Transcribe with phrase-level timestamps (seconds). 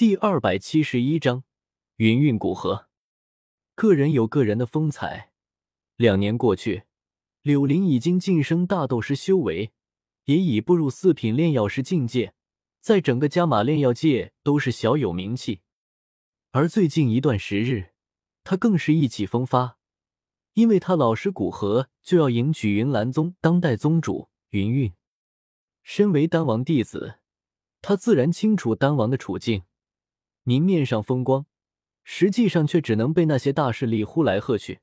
[0.00, 1.44] 第二百七十一章
[1.96, 2.88] 云韵古河。
[3.74, 5.30] 个人有个人的风采。
[5.96, 6.84] 两年过去，
[7.42, 9.72] 柳林已经晋升大斗师修为，
[10.24, 12.32] 也已步入四品炼药师境界，
[12.80, 15.60] 在整个加玛炼药界都是小有名气。
[16.52, 17.90] 而最近一段时日，
[18.42, 19.76] 他更是意气风发，
[20.54, 24.94] 因为他老师古河就要迎娶云岚宗当代宗主云韵。
[25.82, 27.16] 身为丹王弟子，
[27.82, 29.64] 他自然清楚丹王的处境。
[30.42, 31.46] 明面上风光，
[32.04, 34.80] 实际上却只能被那些大势力呼来喝去。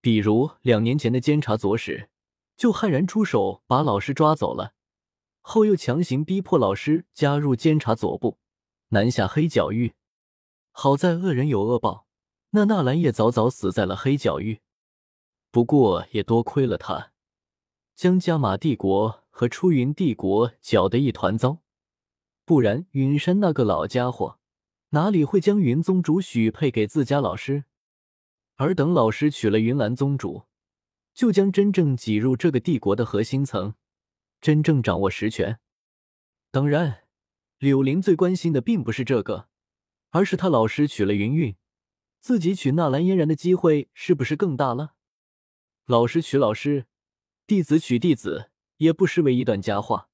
[0.00, 2.08] 比如两年前的监察左使，
[2.56, 4.74] 就悍然出手把老师抓走了，
[5.40, 8.38] 后又强行逼迫老师加入监察左部，
[8.88, 9.94] 南下黑角域。
[10.72, 12.06] 好在恶人有恶报，
[12.50, 14.60] 那纳兰叶早早死在了黑角域。
[15.50, 17.12] 不过也多亏了他，
[17.94, 21.58] 将加玛帝国和出云帝国搅得一团糟，
[22.44, 24.39] 不然云山那个老家伙。
[24.90, 27.64] 哪里会将云宗主许配给自家老师？
[28.56, 30.46] 而等老师娶了云岚宗主，
[31.14, 33.74] 就将真正挤入这个帝国的核心层，
[34.40, 35.60] 真正掌握实权。
[36.50, 37.04] 当然，
[37.58, 39.48] 柳林最关心的并不是这个，
[40.10, 41.54] 而是他老师娶了云韵，
[42.18, 44.94] 自己娶纳兰嫣然的机会是不是更大了？
[45.86, 46.86] 老师娶老师，
[47.46, 50.08] 弟子娶弟子，也不失为一段佳话。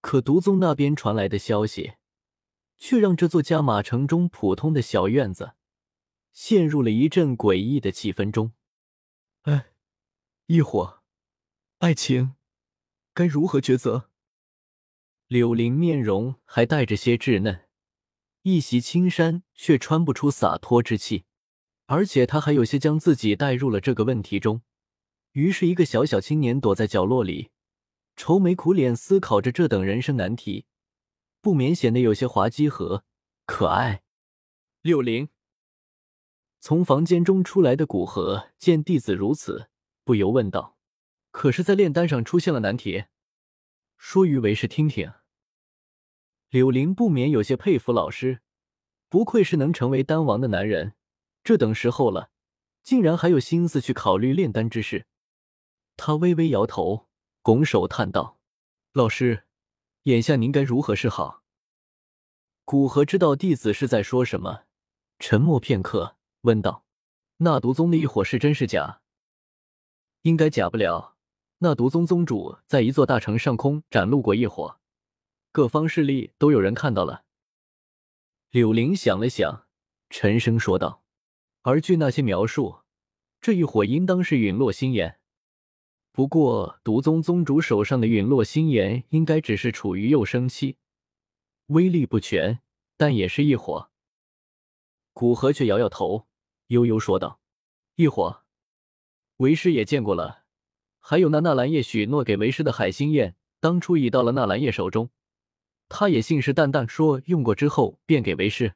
[0.00, 1.94] 可毒宗那边传来的消息。
[2.80, 5.52] 却让这座加马城中普通的小院子
[6.32, 8.52] 陷入了一阵诡异的气氛中。
[9.42, 9.72] 哎，
[10.46, 11.02] 异火，
[11.78, 12.34] 爱情，
[13.12, 14.08] 该如何抉择？
[15.28, 17.68] 柳林面容还带着些稚嫩，
[18.42, 21.26] 一袭青衫却穿不出洒脱之气，
[21.86, 24.62] 而且他还有些将自己带入了这个问题中。
[25.32, 27.50] 于是，一个小小青年躲在角落里，
[28.16, 30.64] 愁眉苦脸思考着这等人生难题。
[31.42, 33.04] 不免显得有些滑稽和
[33.46, 34.02] 可爱。
[34.82, 35.28] 柳灵
[36.60, 39.68] 从房间中出来的古河见弟子如此，
[40.04, 40.76] 不由问道
[41.32, 43.06] ：“可是，在炼丹上出现了难题？
[43.96, 45.12] 说于为师听听。”
[46.50, 48.40] 柳灵不免有些佩服老师，
[49.08, 50.94] 不愧是能成为丹王的男人，
[51.42, 52.30] 这等时候了，
[52.82, 55.06] 竟然还有心思去考虑炼丹之事。
[55.96, 57.08] 他微微摇头，
[57.40, 58.38] 拱手叹道
[58.92, 59.44] ：“老师。”
[60.04, 61.39] 眼下您该如何是好？
[62.70, 64.62] 古河知道弟子是在说什么，
[65.18, 66.84] 沉默片刻，问道
[67.38, 69.00] ：“那毒宗的一火是真是假？”
[70.22, 71.16] 应该假不了。
[71.58, 74.78] 那毒宗宗主在一座大城上空展露过异火，
[75.50, 77.24] 各方势力都有人看到了。
[78.52, 79.66] 柳灵想了想，
[80.08, 81.02] 沉声说道
[81.62, 82.82] ：“而据那些描述，
[83.40, 85.18] 这一火应当是陨落星炎。”
[86.14, 90.76] 不过，毒宗宗主手上的陨落星炎应该只是处于幼生期，
[91.70, 92.60] 威力不全，
[92.96, 93.92] 但也是异火。
[95.12, 96.26] 古河却摇摇头，
[96.66, 97.40] 悠悠说道
[97.94, 98.44] ：“异火，
[99.36, 100.46] 为师也见过了。
[100.98, 105.10] 还有那纳兰叶许诺给为师的海心焰，当初已到了纳兰叶手中，
[105.88, 108.74] 他也信誓旦旦说用过之后便给为师。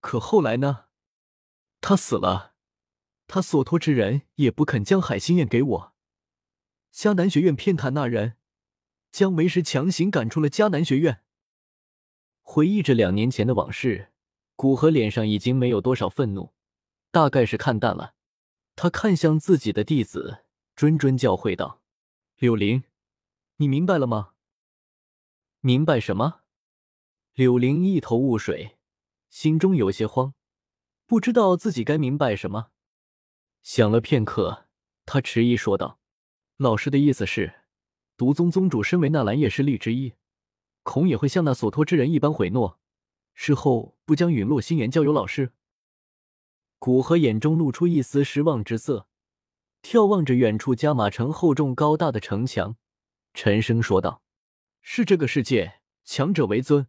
[0.00, 0.84] 可后来呢？
[1.80, 2.54] 他死了，
[3.26, 5.94] 他所托之人也不肯将海心焰给我。”
[6.94, 8.36] 迦南学院偏袒那人，
[9.10, 11.22] 将为师强行赶出了迦南学院。
[12.46, 14.12] 回忆着两年前的往事，
[14.54, 16.52] 古河脸上已经没有多少愤怒，
[17.10, 18.14] 大概是看淡了。
[18.76, 20.44] 他看向自己的弟子，
[20.76, 21.80] 谆谆教诲道
[22.38, 22.84] ：“柳林，
[23.56, 24.34] 你明白了吗
[25.60, 26.42] ？”“明白什么？”
[27.34, 28.76] 柳林一头雾水，
[29.30, 30.34] 心中有些慌，
[31.06, 32.68] 不知道自己该明白什么。
[33.62, 34.66] 想了片刻，
[35.06, 35.98] 他迟疑说道。
[36.58, 37.62] 老师的意思是，
[38.16, 40.14] 毒宗宗主身为纳兰叶势力之一，
[40.84, 42.78] 恐也会像那所托之人一般毁诺，
[43.34, 45.52] 事后不将陨落心炎交由老师。
[46.78, 49.08] 古河眼中露出一丝失望之色，
[49.82, 52.76] 眺望着远处加马城厚重高大的城墙，
[53.32, 54.22] 沉声说道
[54.80, 56.86] ：“是这个世界强者为尊，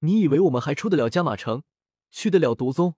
[0.00, 1.62] 你以为我们还出得了加马城，
[2.10, 2.96] 去得了毒宗？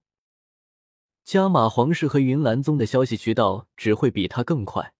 [1.22, 4.94] 加马皇室和云岚宗的消息渠道只会比他更快。”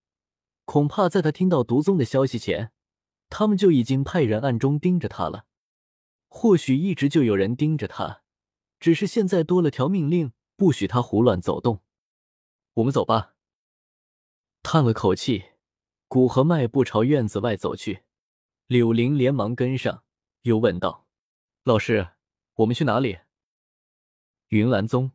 [0.66, 2.72] 恐怕在他听到毒宗的消息前，
[3.28, 5.46] 他们就已经派人暗中盯着他了。
[6.28, 8.22] 或许一直就有人盯着他，
[8.78, 11.82] 只是现在多了条命令，不许他胡乱走动。
[12.74, 13.34] 我们走吧。
[14.62, 15.44] 叹了口气，
[16.08, 18.02] 古河迈步朝院子外走去。
[18.66, 20.02] 柳林连忙跟上，
[20.42, 21.06] 又问道
[21.64, 22.08] ：“老师，
[22.56, 23.20] 我们去哪里？”
[24.48, 25.12] 云岚宗。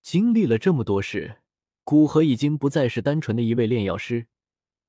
[0.00, 1.38] 经历了这么多事。
[1.84, 4.28] 古河已经不再是单纯的一位炼药师，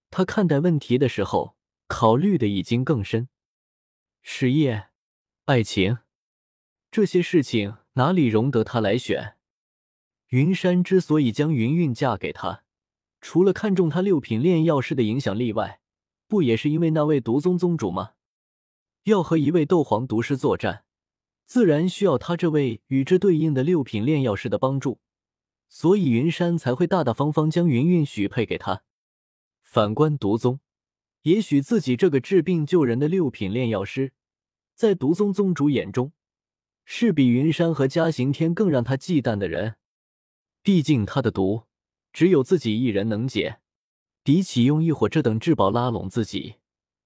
[0.09, 1.57] 他看待问题的时候，
[1.93, 3.29] 考虑的已经更深。
[4.23, 4.87] 事业、
[5.45, 5.99] 爱情、
[6.89, 9.37] 这些事情哪里容得他来选？
[10.29, 12.63] 云山之所以将云韵嫁给他，
[13.21, 15.81] 除了看中他六品炼药师的影响力外，
[16.27, 18.13] 不也是因为那位毒宗宗主吗？
[19.03, 20.85] 要和一位斗皇毒师作战，
[21.45, 24.99] 自然需要他这位与之对应的六品炼药师的帮助，
[25.69, 28.81] 所以云山才会大大方方将云韵许配给他。
[29.61, 30.59] 反观毒宗，
[31.23, 34.13] 也许自己这个治病救人的六品炼药师，
[34.75, 36.13] 在毒宗宗主眼中，
[36.85, 39.75] 是比云山和嘉行天更让他忌惮的人。
[40.61, 41.63] 毕竟他的毒
[42.11, 43.59] 只有自己一人能解，
[44.21, 46.55] 比起用异火这等至宝拉拢自己，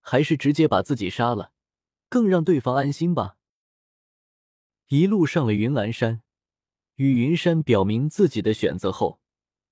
[0.02, 1.52] 还是直接把自己杀了。
[2.10, 3.36] 更让对方安心吧。
[4.88, 6.22] 一路上了云岚山，
[6.96, 9.20] 与云山表明自己的选择后，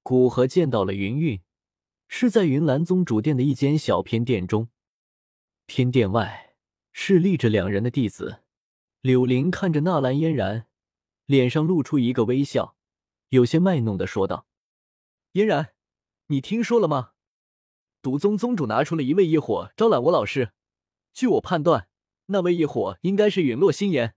[0.03, 1.39] 古河见到了云韵，
[2.07, 4.69] 是在云岚宗主殿的一间小偏殿中。
[5.65, 6.55] 偏殿外
[6.91, 8.43] 是立着两人的弟子。
[9.01, 10.67] 柳玲看着纳兰嫣然，
[11.25, 12.75] 脸上露出一个微笑，
[13.29, 14.47] 有些卖弄的说道
[15.33, 15.73] ：“嫣然，
[16.27, 17.11] 你听说了吗？
[18.01, 20.53] 毒宗宗主拿出了一位异火招揽我老师，
[21.13, 21.87] 据我判断。”
[22.27, 24.15] 那位异火应该是陨落心炎，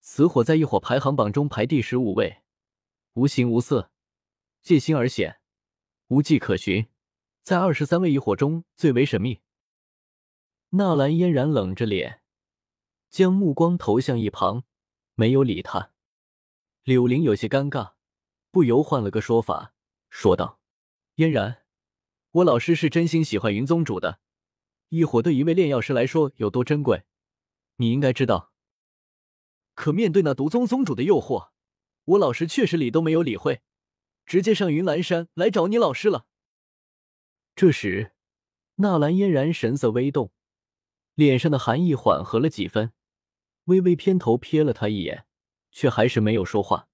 [0.00, 2.38] 此火在异火排行榜中排第十五位，
[3.12, 3.90] 无形无色，
[4.62, 5.37] 借心而显，
[6.08, 6.86] 无迹可寻，
[7.42, 9.42] 在二十三位异火中最为神秘。
[10.70, 12.22] 纳兰嫣然冷着脸，
[13.10, 14.64] 将目光投向一旁，
[15.14, 15.92] 没有理他。
[16.82, 17.92] 柳玲有些尴尬，
[18.50, 19.74] 不由换了个说法，
[20.08, 20.58] 说道
[21.16, 21.66] ：“嫣然，
[22.30, 24.20] 我老师是真心喜欢云宗主的。”
[24.88, 27.04] 异火对一位炼药师来说有多珍贵，
[27.76, 28.54] 你应该知道。
[29.74, 31.50] 可面对那毒宗宗主的诱惑，
[32.04, 33.60] 我老师确实理都没有理会，
[34.28, 36.26] 直接上云岚山来找你老师了。
[37.56, 38.12] 这时，
[38.74, 40.30] 纳兰嫣然神色微动，
[41.14, 42.92] 脸上的寒意缓和了几分，
[43.64, 45.24] 微微偏头瞥了他一眼，
[45.72, 46.88] 却还是没有说话。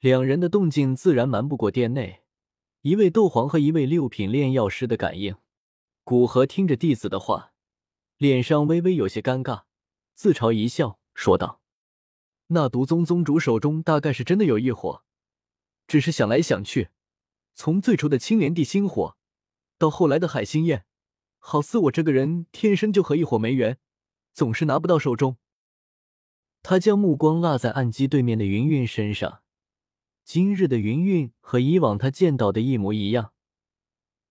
[0.00, 2.24] 两人的动静自然瞒不过殿内
[2.80, 5.36] 一位斗皇和一位六品炼药师的感应。
[6.02, 7.52] 古河听着弟子的话，
[8.16, 9.62] 脸上微微有些尴尬，
[10.14, 11.60] 自嘲一笑，说道
[12.48, 15.04] ：“那毒宗宗主手中大概是真的有异火，
[15.90, 16.90] 只是想来想去，
[17.56, 19.16] 从最初的青莲地心火，
[19.76, 20.84] 到后来的海心焰，
[21.40, 23.76] 好似我这个人天生就和一火没缘，
[24.32, 25.38] 总是拿不到手中。”
[26.62, 29.42] 他将目光落在暗机对面的云云身上，
[30.24, 33.32] 今日的云云和以往他见到的一模一样。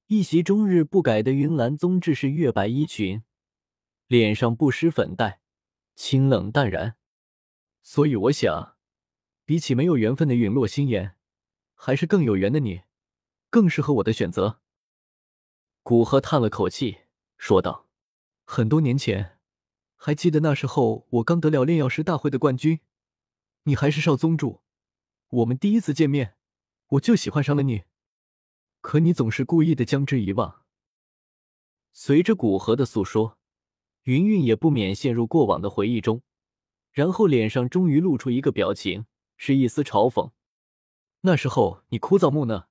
[0.07, 3.23] 一袭终日不改的云岚宗制式月白衣裙，
[4.07, 5.41] 脸上不施粉黛，
[5.93, 6.95] 清冷淡然。
[7.83, 8.77] 所以我想，
[9.43, 11.17] 比起没有缘分的陨落心炎，
[11.81, 12.81] 还是更有缘的你，
[13.49, 14.59] 更适合我的选择。
[15.81, 17.03] 古河叹了口气，
[17.37, 17.87] 说道
[18.43, 19.39] ：“很多年前，
[19.95, 22.81] 还记得那时候我刚得了炼药师大会的冠军，
[23.63, 24.61] 你还是少宗主，
[25.29, 26.35] 我们第一次见面，
[26.89, 27.85] 我就喜欢上了你。”
[28.81, 30.63] 可你总是故意的将之遗忘。
[31.93, 33.37] 随着古河的诉说，
[34.03, 36.23] 云云也不免陷入过往的回忆中，
[36.91, 39.05] 然后脸上终于露出一个表情，
[39.37, 40.31] 是一丝嘲讽。
[41.21, 42.69] 那时候你枯燥木讷，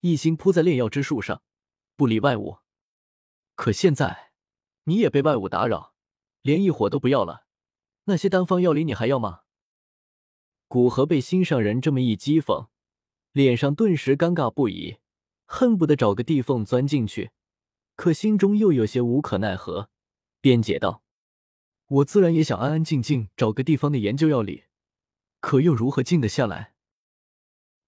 [0.00, 1.42] 一心扑在炼药之术上，
[1.96, 2.58] 不理外物。
[3.54, 4.32] 可现在，
[4.84, 5.94] 你也被外物打扰，
[6.42, 7.46] 连一火都不要了，
[8.04, 9.42] 那些丹方药理你还要吗？
[10.66, 12.68] 古河被心上人这么一讥讽，
[13.32, 14.98] 脸上顿时尴尬不已。
[15.46, 17.30] 恨不得找个地缝钻进去，
[17.96, 19.90] 可心中又有些无可奈何，
[20.40, 21.04] 辩解道
[21.86, 24.64] ：“我自然也想安安静静找个地方的研究药理，
[25.40, 26.73] 可又如何静得下来？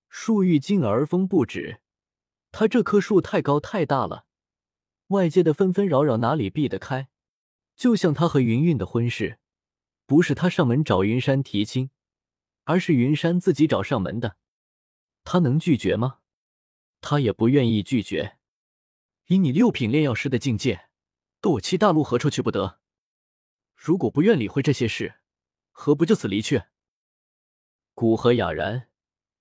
[0.08, 1.80] 树欲静而风不止，
[2.52, 4.26] 他这棵树太高太大了，
[5.08, 7.08] 外界的纷纷扰扰哪里避得开？
[7.76, 9.38] 就像他和云韵的婚事，
[10.06, 11.90] 不是他上门找云山提亲，
[12.64, 14.36] 而是云山自己找上门的，
[15.24, 16.20] 他能拒绝吗？”
[17.02, 18.38] 他也不愿意拒绝。
[19.26, 20.88] 以你六品炼药师的境界，
[21.40, 22.80] 斗我七大陆何处去不得？
[23.74, 25.16] 如果不愿理会这些事，
[25.70, 26.62] 何不就此离去？
[27.92, 28.88] 古河哑然，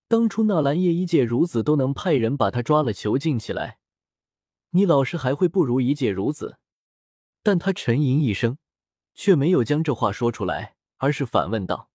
[0.08, 3.80] 当初纳兰叶一介孺子都能派人把他抓了囚禁起来，
[4.72, 6.60] 你老师还会不如一介孺子？
[7.42, 8.58] 但他沉吟一声，
[9.14, 11.90] 却没有将这话说出来，而是反问道：“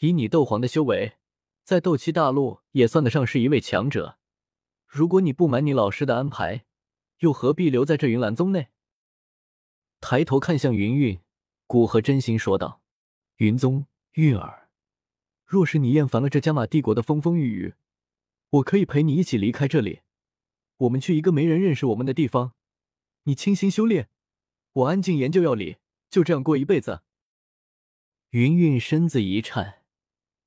[0.00, 1.14] 以你斗皇的修为，
[1.62, 4.18] 在斗气大陆也算得上是一位强者。”
[4.86, 6.64] 如果你不满你老师的安排，
[7.18, 8.68] 又何必留在这云岚宗内？
[10.00, 11.20] 抬头看向云韵，
[11.66, 12.82] 古河真心说道
[13.38, 14.63] ：“云宗，韵儿，
[15.54, 17.74] 若是你厌烦了这加玛帝国的风风雨雨，
[18.50, 20.00] 我可以陪你一起离开这里，
[20.78, 22.54] 我们去一个没人认识我们的地方，
[23.22, 24.08] 你清心修炼，
[24.72, 25.76] 我安静研究药理，
[26.10, 27.02] 就这样过一辈子。”
[28.34, 29.84] 云云身子一颤，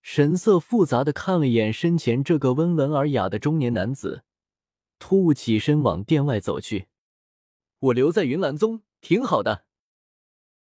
[0.02, 4.26] 神色复杂的看了眼身前这个温文尔雅的中年男子，
[5.00, 6.88] 突兀起身往殿外走去。
[7.80, 9.67] 我留在云岚宗挺好的。